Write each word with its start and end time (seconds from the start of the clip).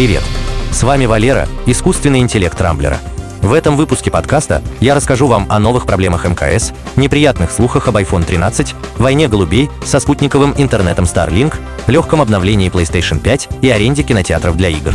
Привет! 0.00 0.22
С 0.72 0.82
вами 0.82 1.04
Валера, 1.04 1.46
искусственный 1.66 2.20
интеллект 2.20 2.58
Рамблера. 2.58 2.96
В 3.42 3.52
этом 3.52 3.76
выпуске 3.76 4.10
подкаста 4.10 4.62
я 4.80 4.94
расскажу 4.94 5.26
вам 5.26 5.44
о 5.50 5.58
новых 5.58 5.84
проблемах 5.84 6.24
МКС, 6.24 6.72
неприятных 6.96 7.50
слухах 7.50 7.86
об 7.86 7.98
iPhone 7.98 8.24
13, 8.24 8.74
войне 8.96 9.28
голубей 9.28 9.68
со 9.84 10.00
спутниковым 10.00 10.54
интернетом 10.56 11.04
Starlink, 11.04 11.54
легком 11.86 12.22
обновлении 12.22 12.70
PlayStation 12.70 13.20
5 13.20 13.48
и 13.60 13.68
аренде 13.68 14.02
кинотеатров 14.02 14.56
для 14.56 14.70
игр. 14.70 14.94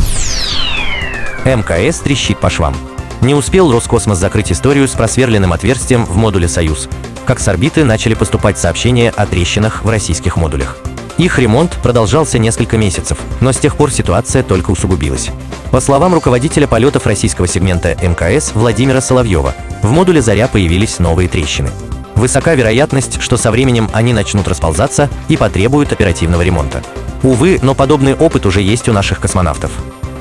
МКС 1.45 1.99
трещит 1.99 2.39
по 2.39 2.49
швам. 2.49 2.75
Не 3.21 3.35
успел 3.35 3.71
Роскосмос 3.71 4.17
закрыть 4.17 4.51
историю 4.51 4.87
с 4.87 4.93
просверленным 4.93 5.53
отверстием 5.53 6.03
в 6.03 6.15
модуле 6.17 6.47
«Союз», 6.47 6.89
как 7.27 7.39
с 7.39 7.47
орбиты 7.47 7.83
начали 7.83 8.15
поступать 8.15 8.57
сообщения 8.57 9.11
о 9.11 9.27
трещинах 9.27 9.85
в 9.85 9.89
российских 9.91 10.35
модулях. 10.35 10.77
Их 11.17 11.39
ремонт 11.39 11.77
продолжался 11.81 12.39
несколько 12.39 12.77
месяцев, 12.77 13.17
но 13.39 13.53
с 13.53 13.57
тех 13.57 13.77
пор 13.77 13.91
ситуация 13.91 14.43
только 14.43 14.71
усугубилась. 14.71 15.31
По 15.71 15.79
словам 15.79 16.13
руководителя 16.13 16.67
полетов 16.67 17.07
российского 17.07 17.47
сегмента 17.47 17.95
МКС 18.01 18.51
Владимира 18.53 18.99
Соловьева, 19.01 19.55
в 19.81 19.91
модуле 19.91 20.21
«Заря» 20.21 20.47
появились 20.47 20.99
новые 20.99 21.29
трещины. 21.29 21.69
Высока 22.15 22.55
вероятность, 22.55 23.21
что 23.21 23.37
со 23.37 23.51
временем 23.51 23.89
они 23.93 24.13
начнут 24.13 24.47
расползаться 24.47 25.09
и 25.27 25.37
потребуют 25.37 25.91
оперативного 25.91 26.41
ремонта. 26.41 26.81
Увы, 27.23 27.59
но 27.61 27.75
подобный 27.75 28.13
опыт 28.13 28.45
уже 28.45 28.61
есть 28.61 28.87
у 28.89 28.93
наших 28.93 29.19
космонавтов. 29.19 29.71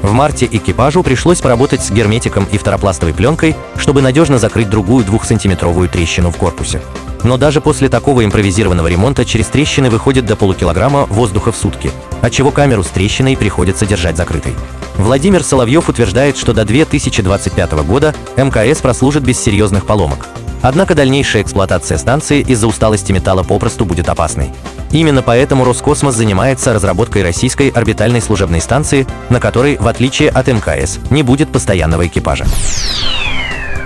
В 0.02 0.12
марте 0.12 0.46
экипажу 0.51 1.02
пришлось 1.02 1.40
поработать 1.40 1.82
с 1.82 1.90
герметиком 1.90 2.46
и 2.51 2.59
второпластовой 2.59 3.15
пленкой, 3.15 3.56
чтобы 3.76 4.02
надежно 4.02 4.38
закрыть 4.38 4.68
другую 4.68 5.04
двухсантиметровую 5.04 5.88
трещину 5.88 6.30
в 6.30 6.37
корпусе. 6.37 6.82
Но 7.24 7.38
даже 7.38 7.60
после 7.60 7.88
такого 7.88 8.24
импровизированного 8.24 8.87
ремонта 8.87 9.24
через 9.24 9.46
трещины 9.46 9.91
выходит 9.91 10.27
до 10.27 10.37
полукилограмма 10.37 11.06
воздуха 11.06 11.52
в 11.52 11.56
сутки, 11.56 11.91
отчего 12.20 12.51
камеру 12.51 12.84
с 12.84 12.88
трещиной 12.88 13.37
приходится 13.37 13.87
держать 13.87 14.16
закрытой. 14.16 14.55
Владимир 14.96 15.42
Соловьев 15.42 15.88
утверждает, 15.88 16.37
что 16.37 16.52
до 16.52 16.65
2025 16.65 17.73
года 17.85 18.15
МКС 18.37 18.80
прослужит 18.80 19.24
без 19.24 19.40
серьезных 19.40 19.87
поломок. 19.87 20.26
Однако 20.63 20.95
дальнейшая 20.95 21.43
эксплуатация 21.43 21.98
станции 21.98 22.40
из-за 22.40 22.66
усталости 22.66 23.13
металла 23.13 23.43
попросту 23.43 23.85
будет 23.85 24.09
опасной. 24.09 24.51
Именно 24.93 25.23
поэтому 25.23 25.65
Роскосмос 25.65 26.15
занимается 26.15 26.73
разработкой 26.73 27.23
российской 27.23 27.68
орбитальной 27.68 28.23
служебной 28.23 28.60
станции, 28.60 29.07
на 29.29 29.41
которой, 29.41 29.76
в 29.76 29.88
отличие 29.88 30.30
от 30.30 30.46
МКС, 30.46 31.01
не 31.10 31.23
будет 31.23 31.51
постоянного 31.51 32.07
экипажа. 32.07 32.46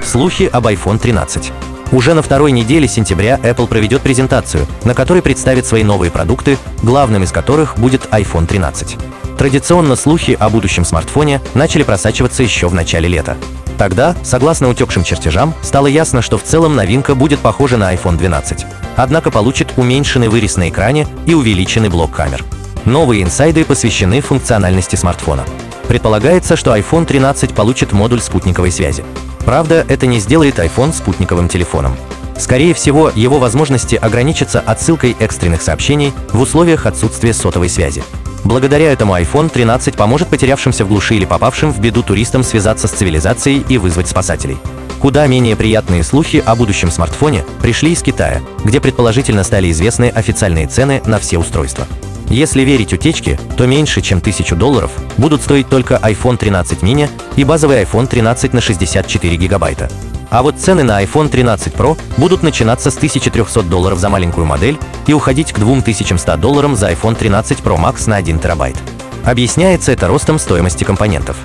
Слухи 0.05 0.49
об 0.53 0.67
iPhone 0.67 0.99
13. 0.99 1.53
Уже 1.91 2.13
на 2.13 2.21
второй 2.21 2.53
неделе 2.53 2.87
сентября 2.87 3.41
Apple 3.43 3.67
проведет 3.67 4.03
презентацию, 4.03 4.67
на 4.85 4.95
которой 4.95 5.23
представит 5.23 5.65
свои 5.65 5.85
новые 5.85 6.11
продукты, 6.11 6.59
главным 6.83 7.23
из 7.23 7.33
которых 7.33 7.79
будет 7.79 8.07
iPhone 8.11 8.47
13. 8.47 8.99
Традиционно 9.39 9.97
слухи 9.97 10.37
о 10.39 10.51
будущем 10.51 10.85
смартфоне 10.85 11.41
начали 11.55 11.85
просачиваться 11.85 12.43
еще 12.43 12.69
в 12.69 12.75
начале 12.75 13.09
лета. 13.09 13.39
Тогда, 13.79 14.15
согласно 14.23 14.69
утекшим 14.69 15.03
чертежам, 15.03 15.55
стало 15.63 15.87
ясно, 15.87 16.21
что 16.21 16.37
в 16.37 16.43
целом 16.43 16.77
новинка 16.77 17.15
будет 17.15 17.39
похожа 17.39 17.79
на 17.79 17.95
iPhone 17.95 18.19
12, 18.19 18.67
однако 18.97 19.31
получит 19.31 19.73
уменьшенный 19.77 20.29
вырез 20.29 20.57
на 20.57 20.69
экране 20.69 21.07
и 21.25 21.33
увеличенный 21.33 21.89
блок 21.89 22.11
камер. 22.11 22.45
Новые 22.85 23.23
инсайды 23.23 23.65
посвящены 23.65 24.21
функциональности 24.21 24.97
смартфона. 24.97 25.45
Предполагается, 25.87 26.57
что 26.57 26.77
iPhone 26.77 27.07
13 27.07 27.55
получит 27.55 27.93
модуль 27.93 28.21
спутниковой 28.21 28.73
связи. 28.73 29.05
Правда, 29.49 29.83
это 29.89 30.05
не 30.05 30.21
сделает 30.21 30.59
iPhone 30.59 30.93
спутниковым 30.93 31.49
телефоном. 31.49 31.97
Скорее 32.37 32.75
всего, 32.75 33.11
его 33.15 33.39
возможности 33.39 33.95
ограничатся 33.95 34.61
отсылкой 34.61 35.17
экстренных 35.19 35.63
сообщений 35.63 36.13
в 36.35 36.41
условиях 36.43 36.85
отсутствия 36.85 37.33
сотовой 37.33 37.71
связи. 37.71 38.05
Благодаря 38.45 38.93
этому 38.93 39.17
iPhone 39.17 39.49
13 39.49 39.97
поможет 39.97 40.29
потерявшимся 40.29 40.85
в 40.85 40.89
глуши 40.89 41.15
или 41.15 41.25
попавшим 41.25 41.73
в 41.73 41.81
беду 41.81 42.03
туристам 42.03 42.43
связаться 42.43 42.89
с 42.89 42.91
цивилизацией 42.91 43.65
и 43.67 43.79
вызвать 43.79 44.09
спасателей. 44.09 44.59
Куда 45.01 45.27
менее 45.27 45.57
приятные 45.57 46.05
слухи 46.05 46.43
о 46.45 46.55
будущем 46.55 46.91
смартфоне 46.91 47.43
пришли 47.63 47.93
из 47.93 48.03
Китая, 48.03 48.43
где 48.65 48.83
предположительно 48.83 49.45
стали 49.45 49.71
известны 49.71 50.13
официальные 50.15 50.67
цены 50.67 51.01
на 51.07 51.19
все 51.19 51.39
устройства. 51.39 51.87
Если 52.31 52.63
верить 52.63 52.93
утечке, 52.93 53.39
то 53.57 53.67
меньше, 53.67 54.03
чем 54.03 54.19
1000 54.19 54.55
долларов 54.55 54.91
будут 55.17 55.43
стоить 55.43 55.69
только 55.69 55.95
iPhone 56.03 56.37
13 56.37 56.83
mini 56.83 57.09
и 57.37 57.45
базовый 57.45 57.83
iPhone 57.83 58.07
13 58.07 58.53
на 58.53 58.61
64 58.61 59.37
гигабайта. 59.37 59.91
А 60.31 60.43
вот 60.43 60.57
цены 60.59 60.83
на 60.83 61.03
iPhone 61.03 61.31
13 61.31 61.73
Pro 61.75 61.99
будут 62.19 62.43
начинаться 62.43 62.91
с 62.91 62.97
1300 62.97 63.63
долларов 63.63 63.99
за 63.99 64.11
маленькую 64.11 64.47
модель 64.47 64.79
и 65.07 65.15
уходить 65.15 65.53
к 65.53 65.59
2100 65.59 66.37
долларам 66.37 66.77
за 66.77 66.93
iPhone 66.93 67.17
13 67.17 67.61
Pro 67.61 67.79
Max 67.79 68.09
на 68.09 68.17
1 68.17 68.39
терабайт. 68.39 68.77
Объясняется 69.25 69.93
это 69.93 70.07
ростом 70.07 70.39
стоимости 70.39 70.85
компонентов. 70.85 71.37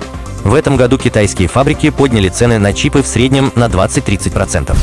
В 0.42 0.52
этом 0.52 0.76
году 0.76 0.98
китайские 0.98 1.48
фабрики 1.48 1.88
подняли 1.88 2.28
цены 2.28 2.58
на 2.58 2.74
чипы 2.74 3.02
в 3.02 3.06
среднем 3.06 3.50
на 3.54 3.66
20-30%. 3.66 4.76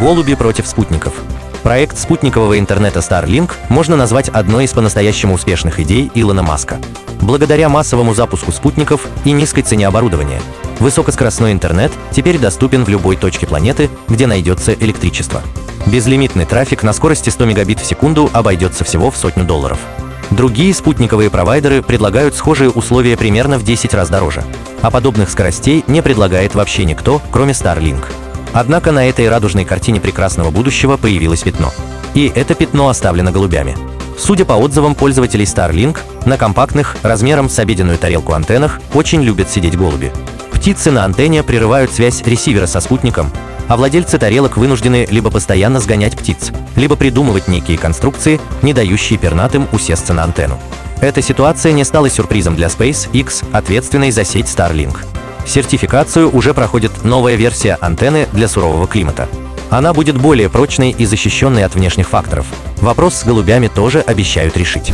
Голуби 0.00 0.34
против 0.34 0.66
спутников. 0.66 1.14
Проект 1.62 1.98
спутникового 1.98 2.58
интернета 2.58 3.00
Starlink 3.00 3.52
можно 3.68 3.94
назвать 3.94 4.30
одной 4.30 4.64
из 4.64 4.72
по-настоящему 4.72 5.34
успешных 5.34 5.78
идей 5.78 6.10
Илона 6.14 6.42
Маска. 6.42 6.78
Благодаря 7.20 7.68
массовому 7.68 8.14
запуску 8.14 8.50
спутников 8.50 9.06
и 9.26 9.32
низкой 9.32 9.60
цене 9.60 9.86
оборудования, 9.86 10.40
высокоскоростной 10.78 11.52
интернет 11.52 11.92
теперь 12.12 12.38
доступен 12.38 12.84
в 12.84 12.88
любой 12.88 13.16
точке 13.16 13.46
планеты, 13.46 13.90
где 14.08 14.26
найдется 14.26 14.72
электричество. 14.72 15.42
Безлимитный 15.84 16.46
трафик 16.46 16.82
на 16.82 16.94
скорости 16.94 17.28
100 17.28 17.44
мегабит 17.44 17.78
в 17.78 17.84
секунду 17.84 18.30
обойдется 18.32 18.84
всего 18.84 19.10
в 19.10 19.16
сотню 19.18 19.44
долларов. 19.44 19.78
Другие 20.30 20.72
спутниковые 20.72 21.28
провайдеры 21.28 21.82
предлагают 21.82 22.34
схожие 22.34 22.70
условия 22.70 23.18
примерно 23.18 23.58
в 23.58 23.64
10 23.64 23.92
раз 23.92 24.08
дороже, 24.08 24.44
а 24.80 24.90
подобных 24.90 25.28
скоростей 25.28 25.84
не 25.88 26.00
предлагает 26.00 26.54
вообще 26.54 26.86
никто, 26.86 27.20
кроме 27.30 27.52
Starlink. 27.52 28.06
Однако 28.52 28.92
на 28.92 29.08
этой 29.08 29.28
радужной 29.28 29.64
картине 29.64 30.00
прекрасного 30.00 30.50
будущего 30.50 30.96
появилось 30.96 31.42
пятно. 31.42 31.72
И 32.14 32.30
это 32.34 32.54
пятно 32.54 32.88
оставлено 32.88 33.30
голубями. 33.30 33.76
Судя 34.18 34.44
по 34.44 34.54
отзывам 34.54 34.94
пользователей 34.94 35.44
Starlink, 35.44 35.98
на 36.26 36.36
компактных, 36.36 36.96
размером 37.02 37.48
с 37.48 37.58
обеденную 37.58 37.96
тарелку 37.96 38.32
антеннах 38.34 38.80
очень 38.92 39.22
любят 39.22 39.48
сидеть 39.48 39.78
голуби. 39.78 40.12
Птицы 40.52 40.90
на 40.90 41.04
антенне 41.04 41.42
прерывают 41.42 41.92
связь 41.92 42.22
ресивера 42.22 42.66
со 42.66 42.80
спутником, 42.80 43.30
а 43.66 43.76
владельцы 43.76 44.18
тарелок 44.18 44.56
вынуждены 44.56 45.06
либо 45.10 45.30
постоянно 45.30 45.80
сгонять 45.80 46.18
птиц, 46.18 46.50
либо 46.76 46.96
придумывать 46.96 47.48
некие 47.48 47.78
конструкции, 47.78 48.40
не 48.60 48.74
дающие 48.74 49.18
пернатым 49.18 49.68
усесться 49.72 50.12
на 50.12 50.24
антенну. 50.24 50.58
Эта 51.00 51.22
ситуация 51.22 51.72
не 51.72 51.84
стала 51.84 52.10
сюрпризом 52.10 52.56
для 52.56 52.66
SpaceX, 52.66 53.44
ответственной 53.52 54.10
за 54.10 54.24
сеть 54.24 54.46
Starlink. 54.46 54.98
Сертификацию 55.50 56.32
уже 56.32 56.54
проходит 56.54 57.02
новая 57.02 57.34
версия 57.34 57.76
антенны 57.80 58.28
для 58.32 58.46
сурового 58.46 58.86
климата. 58.86 59.28
Она 59.68 59.92
будет 59.92 60.16
более 60.16 60.48
прочной 60.48 60.92
и 60.92 61.04
защищенной 61.04 61.64
от 61.64 61.74
внешних 61.74 62.08
факторов. 62.08 62.46
Вопрос 62.76 63.16
с 63.16 63.24
голубями 63.24 63.66
тоже 63.66 63.98
обещают 64.00 64.56
решить. 64.56 64.92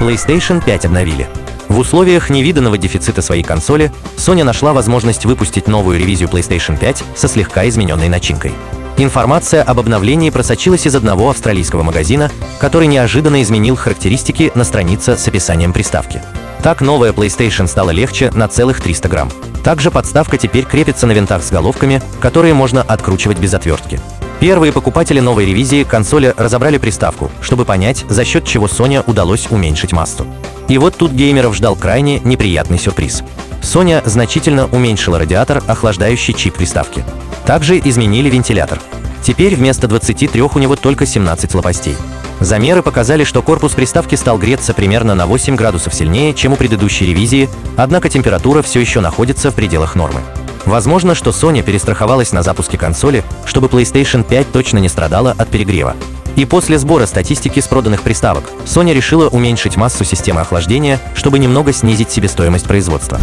PlayStation 0.00 0.62
5 0.62 0.84
обновили. 0.84 1.26
В 1.68 1.78
условиях 1.78 2.28
невиданного 2.28 2.76
дефицита 2.76 3.22
своей 3.22 3.42
консоли 3.42 3.90
Sony 4.18 4.44
нашла 4.44 4.74
возможность 4.74 5.24
выпустить 5.24 5.66
новую 5.66 5.98
ревизию 5.98 6.28
PlayStation 6.28 6.78
5 6.78 7.02
со 7.14 7.26
слегка 7.26 7.66
измененной 7.66 8.10
начинкой. 8.10 8.52
Информация 8.98 9.62
об 9.62 9.80
обновлении 9.80 10.28
просочилась 10.28 10.86
из 10.86 10.94
одного 10.94 11.30
австралийского 11.30 11.82
магазина, 11.82 12.30
который 12.60 12.86
неожиданно 12.86 13.40
изменил 13.40 13.76
характеристики 13.76 14.52
на 14.54 14.64
странице 14.64 15.16
с 15.16 15.26
описанием 15.26 15.72
приставки. 15.72 16.20
Так 16.62 16.80
новая 16.80 17.12
PlayStation 17.12 17.66
стала 17.66 17.90
легче 17.90 18.30
на 18.32 18.48
целых 18.48 18.80
300 18.80 19.08
грамм. 19.08 19.30
Также 19.62 19.90
подставка 19.90 20.38
теперь 20.38 20.64
крепится 20.64 21.06
на 21.06 21.12
винтах 21.12 21.42
с 21.42 21.50
головками, 21.50 22.00
которые 22.20 22.54
можно 22.54 22.82
откручивать 22.82 23.38
без 23.38 23.54
отвертки. 23.54 24.00
Первые 24.38 24.72
покупатели 24.72 25.18
новой 25.18 25.46
ревизии 25.46 25.82
консоли 25.82 26.34
разобрали 26.36 26.78
приставку, 26.78 27.30
чтобы 27.40 27.64
понять, 27.64 28.04
за 28.08 28.24
счет 28.24 28.44
чего 28.44 28.66
Sony 28.66 29.02
удалось 29.06 29.46
уменьшить 29.50 29.92
массу. 29.92 30.26
И 30.68 30.78
вот 30.78 30.96
тут 30.96 31.12
геймеров 31.12 31.54
ждал 31.56 31.74
крайне 31.74 32.20
неприятный 32.20 32.78
сюрприз. 32.78 33.22
Sony 33.62 34.02
значительно 34.08 34.66
уменьшила 34.66 35.18
радиатор, 35.18 35.62
охлаждающий 35.66 36.34
чип 36.34 36.54
приставки. 36.54 37.04
Также 37.46 37.78
изменили 37.78 38.28
вентилятор. 38.28 38.80
Теперь 39.22 39.56
вместо 39.56 39.88
23 39.88 40.42
у 40.42 40.58
него 40.58 40.76
только 40.76 41.06
17 41.06 41.54
лопастей. 41.54 41.96
Замеры 42.40 42.82
показали, 42.82 43.24
что 43.24 43.42
корпус 43.42 43.72
приставки 43.72 44.14
стал 44.14 44.38
греться 44.38 44.74
примерно 44.74 45.14
на 45.14 45.26
8 45.26 45.56
градусов 45.56 45.94
сильнее, 45.94 46.34
чем 46.34 46.52
у 46.52 46.56
предыдущей 46.56 47.06
ревизии, 47.06 47.48
однако 47.76 48.08
температура 48.08 48.62
все 48.62 48.80
еще 48.80 49.00
находится 49.00 49.50
в 49.50 49.54
пределах 49.54 49.94
нормы. 49.94 50.20
Возможно, 50.66 51.14
что 51.14 51.30
Sony 51.30 51.62
перестраховалась 51.62 52.32
на 52.32 52.42
запуске 52.42 52.76
консоли, 52.76 53.24
чтобы 53.46 53.68
PlayStation 53.68 54.24
5 54.24 54.52
точно 54.52 54.78
не 54.78 54.88
страдала 54.88 55.34
от 55.38 55.48
перегрева. 55.48 55.94
И 56.34 56.44
после 56.44 56.78
сбора 56.78 57.06
статистики 57.06 57.60
с 57.60 57.66
проданных 57.66 58.02
приставок, 58.02 58.44
Sony 58.66 58.92
решила 58.92 59.28
уменьшить 59.28 59.76
массу 59.76 60.04
системы 60.04 60.42
охлаждения, 60.42 61.00
чтобы 61.14 61.38
немного 61.38 61.72
снизить 61.72 62.10
себестоимость 62.10 62.66
производства. 62.66 63.18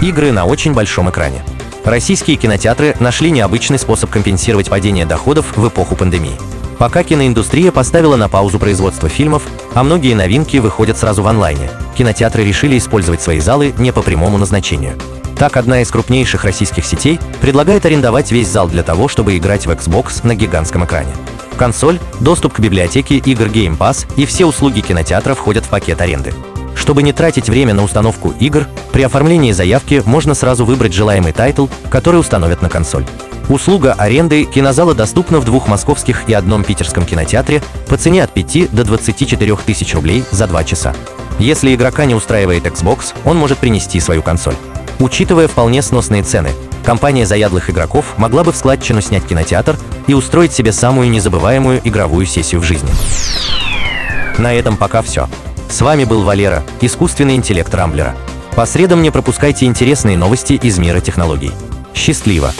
Игры 0.00 0.30
на 0.30 0.44
очень 0.44 0.74
большом 0.74 1.10
экране. 1.10 1.42
Российские 1.84 2.36
кинотеатры 2.36 2.94
нашли 3.00 3.30
необычный 3.30 3.78
способ 3.78 4.10
компенсировать 4.10 4.70
падение 4.70 5.06
доходов 5.06 5.56
в 5.56 5.68
эпоху 5.68 5.96
пандемии. 5.96 6.36
Пока 6.78 7.02
киноиндустрия 7.02 7.70
поставила 7.72 8.16
на 8.16 8.28
паузу 8.28 8.58
производство 8.58 9.08
фильмов, 9.08 9.42
А 9.74 9.82
многие 9.82 10.14
новинки 10.14 10.58
выходят 10.58 10.96
сразу 10.96 11.22
в 11.22 11.26
онлайне. 11.26 11.68
Кинотеатры 11.96 12.44
решили 12.44 12.78
использовать 12.78 13.20
свои 13.20 13.40
залы 13.40 13.74
не 13.76 13.92
по 13.92 14.02
прямому 14.02 14.38
назначению. 14.38 14.96
Так, 15.36 15.56
одна 15.56 15.80
из 15.82 15.90
крупнейших 15.90 16.44
российских 16.44 16.84
сетей 16.84 17.18
предлагает 17.40 17.84
арендовать 17.84 18.30
весь 18.30 18.48
зал 18.48 18.68
для 18.68 18.84
того, 18.84 19.08
чтобы 19.08 19.36
играть 19.36 19.66
в 19.66 19.70
Xbox 19.70 20.24
на 20.24 20.36
гигантском 20.36 20.84
экране. 20.84 21.12
Консоль, 21.56 21.98
доступ 22.20 22.54
к 22.54 22.60
библиотеке 22.60 23.16
игр 23.16 23.46
Game 23.46 23.76
Pass 23.76 24.06
и 24.16 24.26
все 24.26 24.44
услуги 24.44 24.80
кинотеатра 24.80 25.34
входят 25.34 25.64
в 25.64 25.68
пакет 25.68 26.00
аренды. 26.00 26.32
Чтобы 26.76 27.02
не 27.02 27.12
тратить 27.12 27.48
время 27.48 27.74
на 27.74 27.82
установку 27.82 28.34
игр, 28.38 28.66
при 28.92 29.02
оформлении 29.02 29.52
заявки 29.52 30.02
можно 30.04 30.34
сразу 30.34 30.64
выбрать 30.64 30.92
желаемый 30.92 31.32
title, 31.32 31.66
который 31.90 32.20
установят 32.20 32.62
на 32.62 32.68
консоль. 32.68 33.04
Услуга 33.48 33.92
аренды 33.92 34.44
кинозала 34.44 34.94
доступна 34.94 35.38
в 35.38 35.44
двух 35.44 35.68
московских 35.68 36.28
и 36.28 36.32
одном 36.32 36.64
питерском 36.64 37.04
кинотеатре 37.04 37.62
по 37.88 37.96
цене 37.96 38.24
от 38.24 38.32
5 38.32 38.74
до 38.74 38.84
24 38.84 39.56
тысяч 39.56 39.94
рублей 39.94 40.24
за 40.30 40.46
2 40.46 40.64
часа. 40.64 40.94
Если 41.38 41.74
игрока 41.74 42.04
не 42.04 42.14
устраивает 42.14 42.64
Xbox, 42.64 43.14
он 43.24 43.36
может 43.36 43.58
принести 43.58 44.00
свою 44.00 44.22
консоль. 44.22 44.54
Учитывая 44.98 45.48
вполне 45.48 45.82
сносные 45.82 46.22
цены, 46.22 46.50
компания 46.84 47.26
заядлых 47.26 47.68
игроков 47.68 48.14
могла 48.16 48.44
бы 48.44 48.52
в 48.52 48.56
складчину 48.56 49.00
снять 49.00 49.26
кинотеатр 49.26 49.76
и 50.06 50.14
устроить 50.14 50.52
себе 50.52 50.72
самую 50.72 51.10
незабываемую 51.10 51.80
игровую 51.84 52.26
сессию 52.26 52.60
в 52.60 52.64
жизни. 52.64 52.90
На 54.38 54.54
этом 54.54 54.76
пока 54.76 55.02
все. 55.02 55.28
С 55.68 55.80
вами 55.80 56.04
был 56.04 56.22
Валера, 56.22 56.62
искусственный 56.80 57.34
интеллект 57.34 57.74
Рамблера. 57.74 58.14
По 58.54 58.64
средам 58.66 59.02
не 59.02 59.10
пропускайте 59.10 59.66
интересные 59.66 60.16
новости 60.16 60.52
из 60.52 60.78
мира 60.78 61.00
технологий. 61.00 61.52
Счастливо! 61.94 62.52